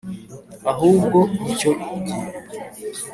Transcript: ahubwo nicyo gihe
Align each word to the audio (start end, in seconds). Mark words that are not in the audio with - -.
ahubwo 0.71 1.17
nicyo 1.41 1.71
gihe 1.81 2.17